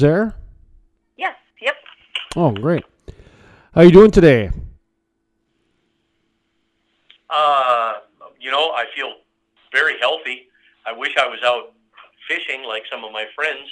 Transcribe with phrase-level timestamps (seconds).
[0.00, 0.34] there?
[1.16, 1.36] Yes.
[1.60, 1.76] Yep.
[2.34, 2.82] Oh, great.
[3.72, 4.50] How are you doing today?
[7.30, 7.92] Uh,
[8.40, 9.14] you know, I feel
[9.72, 10.48] very healthy.
[10.84, 11.74] I wish I was out
[12.28, 13.68] fishing like some of my friends,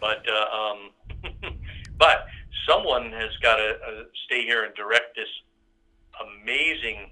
[0.00, 0.90] but uh, um,
[1.98, 2.26] but
[2.68, 5.28] someone has got to uh, stay here and direct this
[6.40, 7.10] amazing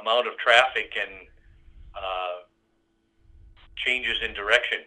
[0.00, 1.28] amount of traffic and
[1.94, 2.42] uh,
[3.76, 4.78] changes in direction.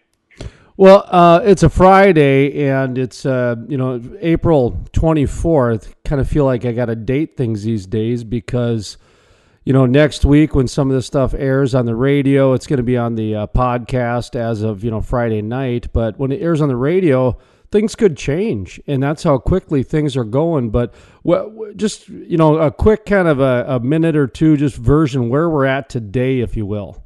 [0.80, 5.94] Well, uh, it's a Friday, and it's uh, you know April twenty fourth.
[6.06, 8.98] Kind of feel like I got to date things these days because
[9.66, 12.78] you know next week when some of this stuff airs on the radio, it's going
[12.78, 15.92] to be on the uh, podcast as of you know Friday night.
[15.92, 17.38] But when it airs on the radio,
[17.74, 20.70] things could change, and that's how quickly things are going.
[20.70, 24.78] But what, just you know, a quick kind of a, a minute or two, just
[24.78, 27.04] version where we're at today, if you will.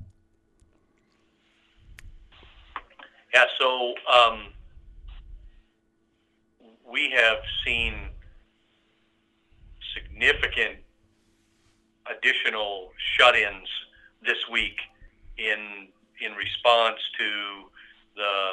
[3.33, 4.49] Yeah, so um,
[6.87, 7.95] we have seen
[9.95, 10.77] significant
[12.05, 13.67] additional shut-ins
[14.23, 14.77] this week
[15.38, 15.88] in
[16.21, 17.69] in response to
[18.16, 18.49] the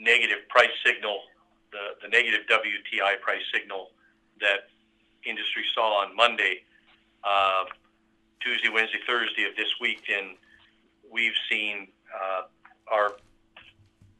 [0.00, 1.20] negative price signal,
[1.70, 3.90] the, the negative WTI price signal
[4.40, 4.68] that
[5.26, 6.64] industry saw on Monday,
[7.22, 7.64] uh,
[8.40, 10.36] Tuesday, Wednesday, Thursday of this week, and
[11.12, 12.42] we've seen uh,
[12.90, 13.12] our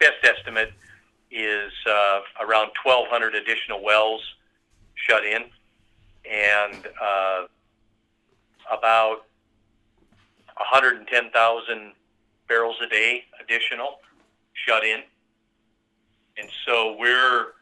[0.04, 0.70] best estimate
[1.30, 4.20] is uh, around 1,200 additional wells
[4.94, 5.44] shut in,
[6.30, 7.46] and uh,
[8.70, 9.24] about
[10.56, 11.92] 110,000
[12.48, 13.98] barrels a day additional
[14.52, 15.00] shut in.
[16.36, 17.52] And so we're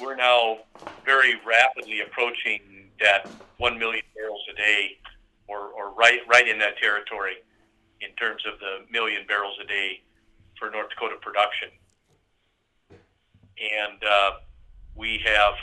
[0.00, 0.58] we're now
[1.04, 2.60] very rapidly approaching
[2.98, 4.96] that 1 million barrels a day,
[5.48, 7.34] or, or right right in that territory,
[8.00, 10.00] in terms of the million barrels a day
[10.62, 11.70] for North Dakota production.
[12.90, 14.30] And uh,
[14.94, 15.54] we have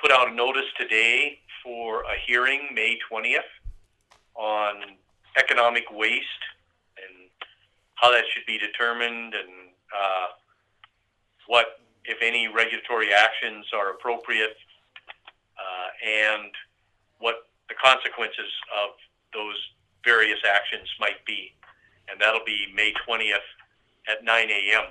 [0.00, 3.38] put out a notice today for a hearing May 20th
[4.34, 4.74] on
[5.38, 6.24] economic waste
[6.96, 7.30] and
[7.94, 10.26] how that should be determined and uh,
[11.46, 14.56] what, if any, regulatory actions are appropriate
[15.56, 16.50] uh, and
[17.20, 18.50] what the consequences
[18.82, 18.90] of
[19.32, 19.56] those
[20.04, 21.52] various actions might be.
[22.10, 23.34] And that'll be May 20th
[24.08, 24.90] at 9 a.m.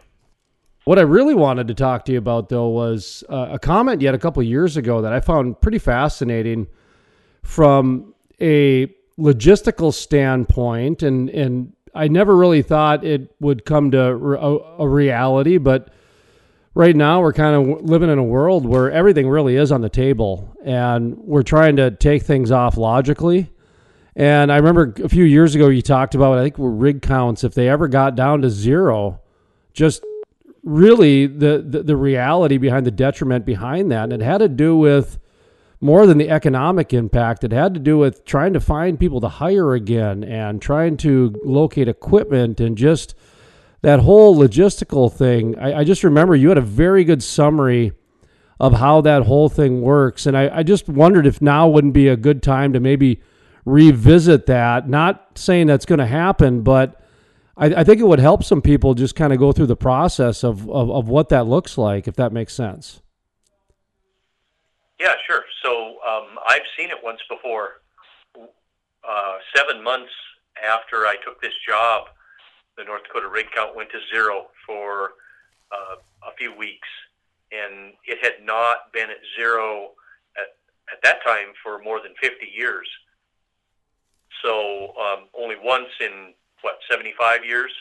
[0.85, 4.16] What I really wanted to talk to you about, though, was uh, a comment yet
[4.16, 6.67] a couple years ago that I found pretty fascinating
[7.44, 8.88] from a
[9.19, 15.57] logistical standpoint, and and I never really thought it would come to a, a reality,
[15.57, 15.89] but
[16.73, 19.89] right now we're kind of living in a world where everything really is on the
[19.89, 23.50] table, and we're trying to take things off logically.
[24.17, 27.44] And I remember a few years ago you talked about I think were rig counts
[27.44, 29.22] if they ever got down to zero,
[29.73, 30.03] just
[30.63, 34.06] really the, the, the reality behind the detriment behind that.
[34.06, 35.19] And it had to do with
[35.79, 37.44] more than the economic impact.
[37.44, 41.39] It had to do with trying to find people to hire again and trying to
[41.45, 43.13] locate equipment and just
[43.83, 45.56] that whole logistical thing.
[45.59, 47.91] I, I just remember you had a very good summary
[48.59, 50.25] of how that whole thing works.
[50.25, 53.22] And I, I just wondered if now wouldn't be a good time to maybe
[53.67, 54.88] revisit that.
[54.88, 57.01] Not saying that's going to happen, but
[57.57, 60.44] I, I think it would help some people just kind of go through the process
[60.44, 63.01] of, of, of what that looks like, if that makes sense.
[65.00, 65.44] Yeah, sure.
[65.63, 67.81] So um, I've seen it once before.
[68.38, 70.11] Uh, seven months
[70.63, 72.06] after I took this job,
[72.77, 75.11] the North Dakota rig count went to zero for
[75.72, 75.95] uh,
[76.27, 76.88] a few weeks,
[77.51, 79.91] and it had not been at zero
[80.38, 80.56] at,
[80.91, 82.88] at that time for more than 50 years.
[84.44, 87.72] So um, only once in what 75 years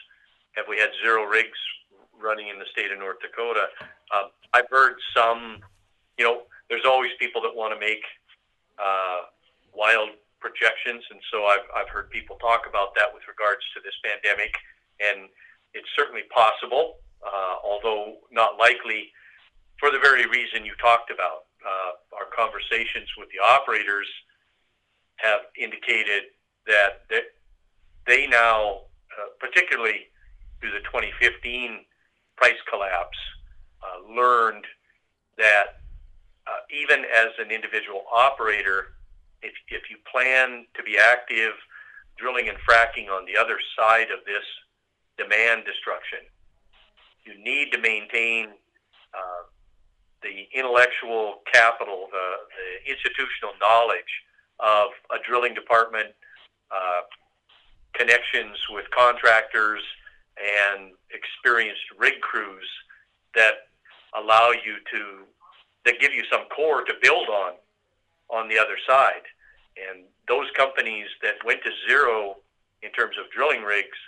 [0.56, 1.59] have we had zero rigs
[2.19, 3.67] running in the state of North Dakota.
[4.11, 5.59] Uh, I've heard some,
[6.19, 8.03] you know, there's always people that want to make
[8.78, 9.28] uh,
[9.75, 13.94] wild projections, and so I've I've heard people talk about that with regards to this
[14.05, 14.55] pandemic,
[15.00, 15.28] and
[15.75, 19.12] it's certainly possible, uh, although not likely,
[19.79, 21.44] for the very reason you talked about.
[21.67, 24.06] Uh, our conversations with the operators
[25.17, 26.31] have indicated
[26.66, 27.08] that
[28.06, 28.80] they, now,
[29.12, 30.08] uh, particularly
[30.60, 31.84] through the 2015
[32.36, 33.18] price collapse,
[33.82, 34.64] uh, learned
[35.38, 35.80] that
[36.46, 38.94] uh, even as an individual operator,
[39.42, 41.52] if, if you plan to be active
[42.16, 44.44] drilling and fracking on the other side of this
[45.18, 46.20] demand destruction,
[47.24, 48.48] you need to maintain
[49.12, 49.42] uh,
[50.22, 54.22] the intellectual capital, the, the, institutional knowledge
[54.60, 56.08] of a drilling department,
[56.70, 57.02] uh,
[57.94, 59.82] connections with contractors,
[60.36, 62.68] and experienced rig crews
[63.34, 63.68] that
[64.18, 65.24] allow you to
[65.84, 67.52] that give you some core to build on
[68.28, 69.22] on the other side.
[69.76, 72.36] And those companies that went to zero
[72.82, 73.98] in terms of drilling rigs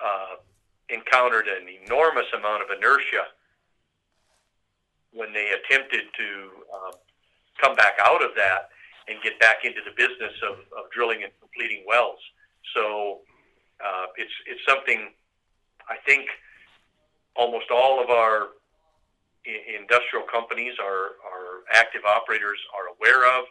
[0.00, 0.36] uh,
[0.90, 3.24] encountered an enormous amount of inertia
[5.12, 6.92] when they attempted to uh,
[7.60, 8.68] come back out of that
[9.08, 12.18] and get back into the business of, of drilling and completing wells.
[12.74, 13.20] So
[13.80, 15.10] uh, it's it's something
[15.88, 16.28] I think
[17.36, 18.48] almost all of our
[19.48, 23.44] industrial companies, our, our active operators are aware of.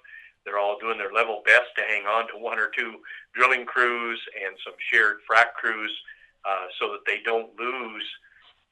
[0.45, 3.01] They're all doing their level best to hang on to one or two
[3.33, 5.92] drilling crews and some shared frac crews
[6.45, 8.04] uh, so that they don't lose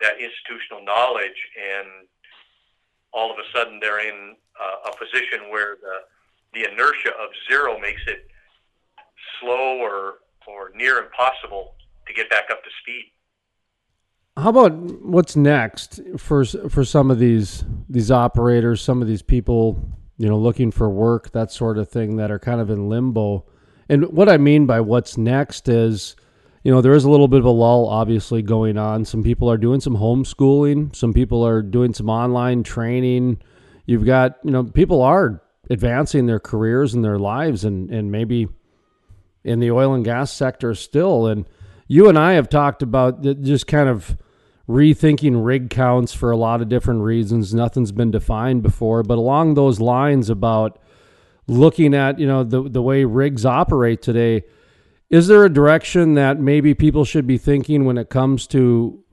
[0.01, 2.07] that institutional knowledge and
[3.11, 6.03] all of a sudden they're in uh, a position where the,
[6.55, 8.27] the inertia of zero makes it
[9.39, 10.15] slow or,
[10.47, 11.75] or near impossible
[12.07, 13.11] to get back up to speed.
[14.37, 19.79] How about what's next for for some of these these operators, some of these people,
[20.17, 23.45] you know, looking for work, that sort of thing, that are kind of in limbo.
[23.87, 26.17] And what I mean by what's next is,
[26.63, 29.05] you know, there is a little bit of a lull obviously going on.
[29.05, 33.41] Some people are doing some homeschooling, some people are doing some online training.
[33.85, 38.47] You've got, you know, people are advancing their careers and their lives and and maybe
[39.43, 41.45] in the oil and gas sector still and
[41.87, 44.17] you and I have talked about just kind of
[44.67, 47.53] rethinking rig counts for a lot of different reasons.
[47.53, 50.79] Nothing's been defined before, but along those lines about
[51.47, 54.43] looking at, you know, the the way rigs operate today,
[55.09, 59.03] is there a direction that maybe people should be thinking when it comes to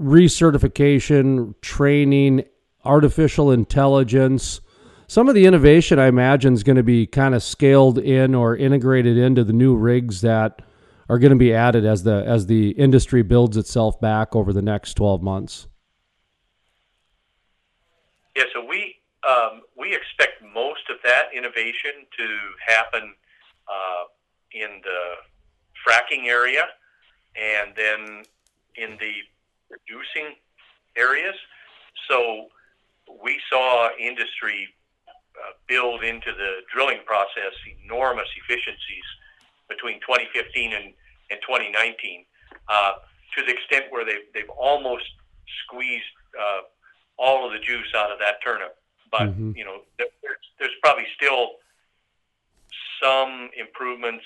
[0.00, 2.44] recertification, training,
[2.84, 4.60] artificial intelligence?
[5.12, 8.56] Some of the innovation I imagine is going to be kind of scaled in or
[8.56, 10.62] integrated into the new rigs that
[11.06, 14.62] are going to be added as the as the industry builds itself back over the
[14.62, 15.66] next 12 months?
[18.34, 18.94] Yeah, so we
[19.28, 22.28] um, we expect most of that innovation to
[22.66, 23.14] happen
[23.68, 24.04] uh,
[24.52, 25.16] in the
[25.86, 26.64] fracking area,
[27.36, 28.22] and then
[28.76, 29.12] in the
[29.68, 30.36] producing
[30.96, 31.34] areas.
[32.08, 32.46] So
[33.22, 34.68] we saw industry
[35.42, 37.52] uh, build into the drilling process
[37.84, 39.04] enormous efficiencies
[39.68, 40.84] between 2015 and,
[41.30, 42.24] and 2019
[42.68, 42.92] uh,
[43.36, 45.04] to the extent where they've, they've almost
[45.64, 46.04] squeezed
[46.38, 46.62] uh,
[47.18, 48.76] all of the juice out of that turnip.
[49.10, 49.52] But, mm-hmm.
[49.56, 51.56] you know, there's, there's probably still
[53.02, 54.24] some improvements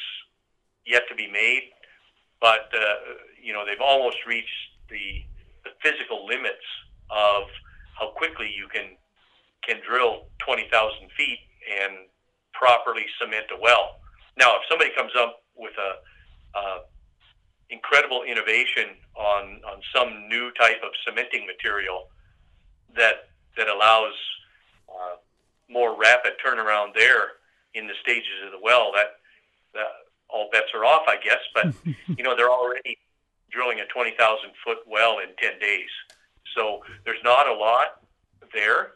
[0.87, 1.63] yet to be made.
[2.41, 4.49] But, uh, you know, they've almost reached
[4.91, 5.23] the,
[5.65, 6.67] the physical limits
[7.11, 7.45] of
[7.99, 8.97] how quickly you can
[9.63, 10.69] can drill 20,000
[11.17, 11.39] feet
[11.83, 12.07] and
[12.53, 14.01] properly cement a well.
[14.39, 16.79] Now, if somebody comes up with a, a
[17.71, 22.09] incredible innovation on on some new type of cementing material
[22.95, 24.15] that that allows
[24.89, 25.17] uh,
[25.69, 27.41] more rapid turnaround there
[27.75, 29.19] in the stages of the well, that
[29.75, 29.87] that
[30.29, 31.43] all bets are off, I guess.
[31.55, 31.75] But
[32.17, 32.99] you know, they're already
[33.51, 35.91] drilling a twenty thousand foot well in ten days,
[36.57, 38.01] so there's not a lot
[38.55, 38.93] there.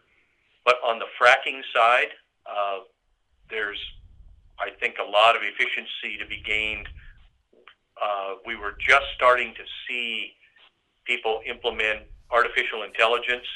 [0.70, 2.10] But on the fracking side,
[2.46, 2.78] uh,
[3.50, 3.80] there's
[4.60, 6.86] I think a lot of efficiency to be gained.
[8.00, 10.34] Uh, we were just starting to see
[11.04, 13.46] people implement artificial intelligence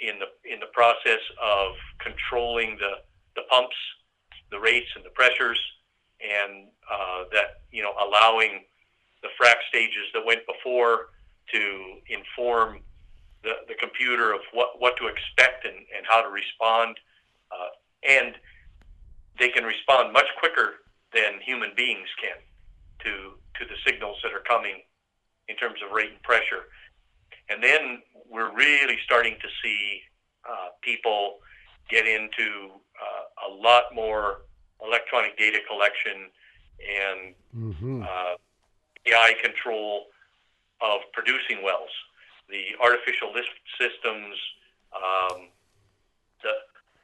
[0.00, 3.04] in the in the process of controlling the
[3.36, 3.76] the pumps,
[4.50, 5.60] the rates, and the pressures,
[6.22, 8.64] and uh, that you know allowing
[9.20, 11.10] the frac stages that went before
[11.52, 12.78] to inform
[13.44, 16.96] the, the computer of what, what to expect and, and how to respond.
[17.52, 17.70] Uh,
[18.08, 18.34] and
[19.38, 20.82] they can respond much quicker
[21.12, 22.40] than human beings can
[23.04, 24.82] to to the signals that are coming
[25.48, 26.66] in terms of rate and pressure.
[27.48, 30.00] And then we're really starting to see
[30.48, 31.38] uh, people
[31.88, 32.70] get into
[33.00, 34.42] uh, a lot more
[34.84, 36.30] electronic data collection
[36.80, 38.02] and mm-hmm.
[38.02, 38.34] uh,
[39.06, 40.06] AI control
[40.80, 41.90] of producing wells.
[42.48, 43.48] The artificial lift
[43.78, 44.36] systems,
[44.94, 45.48] um,
[46.42, 46.52] the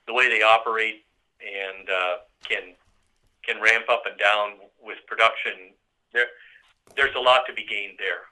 [0.06, 1.04] the way they operate
[1.40, 2.16] and uh,
[2.46, 2.74] can
[3.42, 5.72] can ramp up and down with production.
[6.12, 6.26] There,
[6.96, 8.22] there's a lot to be gained there.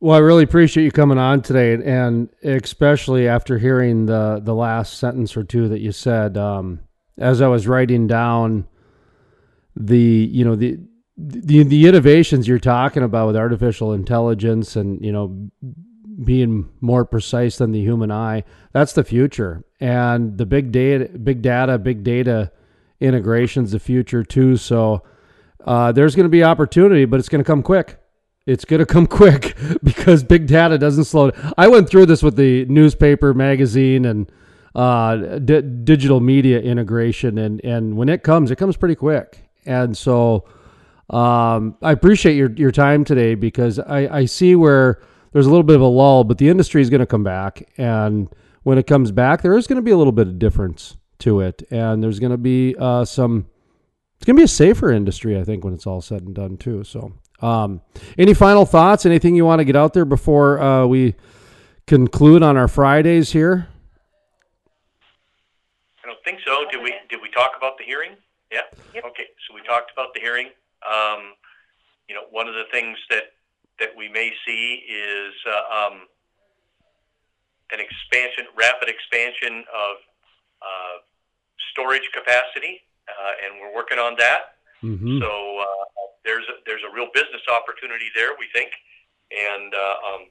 [0.00, 4.98] Well, I really appreciate you coming on today, and especially after hearing the the last
[4.98, 6.36] sentence or two that you said.
[6.36, 6.80] Um,
[7.18, 8.66] as I was writing down
[9.74, 10.78] the, you know, the
[11.18, 15.50] the the innovations you're talking about with artificial intelligence and you know
[16.24, 18.44] being more precise than the human eye.
[18.72, 22.52] That's the future, and the big data, big data, big data
[23.00, 24.56] integration's the future too.
[24.56, 25.02] So
[25.64, 27.98] uh, there's going to be opportunity, but it's going to come quick.
[28.46, 31.30] it's going to come quick because big data doesn't slow.
[31.30, 31.54] Down.
[31.58, 34.30] I went through this with the newspaper, magazine, and
[34.74, 39.48] uh, digital media integration, and and when it comes, it comes pretty quick.
[39.66, 40.44] And so,
[41.10, 45.00] um, I appreciate your your time today because I I see where
[45.32, 47.68] there's a little bit of a lull, but the industry is going to come back,
[47.76, 48.28] and
[48.62, 51.40] when it comes back, there is going to be a little bit of difference to
[51.40, 53.46] it, and there's going to be uh, some.
[54.16, 56.56] It's going to be a safer industry, I think, when it's all said and done,
[56.56, 56.82] too.
[56.82, 57.82] So, um,
[58.18, 59.06] any final thoughts?
[59.06, 61.14] Anything you want to get out there before uh, we
[61.86, 63.68] conclude on our Fridays here?
[66.02, 66.64] I don't think so.
[66.70, 66.92] Did we?
[67.08, 68.12] Did we talk about the hearing?
[68.50, 68.62] Yeah.
[68.92, 69.04] Yep.
[69.06, 69.24] Okay.
[69.46, 70.48] So we talked about the hearing.
[70.88, 71.34] Um,
[72.08, 73.34] you know, one of the things that
[73.78, 76.08] that we may see is uh, um,
[77.70, 79.94] an expansion, rapid expansion of
[80.62, 80.96] uh,
[81.70, 84.58] storage capacity, uh, and we're working on that.
[84.82, 85.20] Mm-hmm.
[85.20, 85.30] So
[85.60, 85.84] uh,
[86.24, 88.70] there's a, there's a real business opportunity there, we think,
[89.30, 90.22] and uh, um,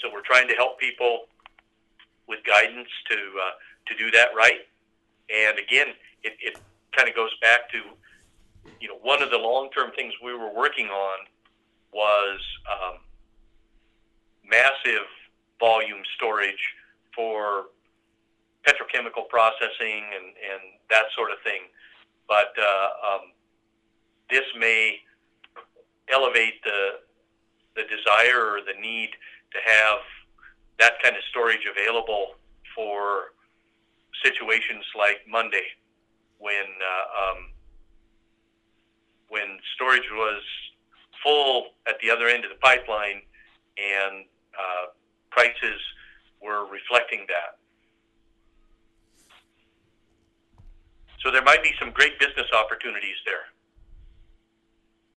[0.00, 1.26] so we're trying to help people
[2.28, 3.54] with guidance to uh,
[3.88, 4.64] to do that right.
[5.28, 5.88] And again,
[6.22, 6.56] it, it
[6.96, 7.80] kind of goes back to
[8.80, 11.26] you know one of the long term things we were working on
[11.92, 12.40] was
[12.70, 12.98] um,
[14.48, 15.06] massive
[15.60, 16.74] volume storage
[17.14, 17.66] for
[18.66, 21.62] petrochemical processing and, and that sort of thing.
[22.28, 23.32] But uh, um,
[24.30, 24.98] this may
[26.12, 27.00] elevate the
[27.74, 29.10] the desire or the need
[29.52, 29.98] to have
[30.78, 32.34] that kind of storage available
[32.74, 33.32] for
[34.22, 35.64] situations like Monday,
[36.38, 37.51] when uh, um,
[39.32, 40.42] when storage was
[41.24, 43.22] full at the other end of the pipeline,
[43.80, 44.92] and uh,
[45.30, 45.80] prices
[46.42, 47.56] were reflecting that.
[51.24, 53.48] So there might be some great business opportunities there.